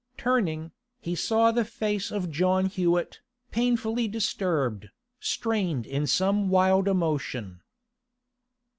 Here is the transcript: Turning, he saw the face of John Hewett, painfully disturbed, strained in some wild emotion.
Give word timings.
Turning, 0.17 0.71
he 0.99 1.13
saw 1.13 1.51
the 1.51 1.63
face 1.63 2.09
of 2.09 2.31
John 2.31 2.65
Hewett, 2.65 3.19
painfully 3.51 4.07
disturbed, 4.07 4.89
strained 5.19 5.85
in 5.85 6.07
some 6.07 6.49
wild 6.49 6.87
emotion. 6.87 7.61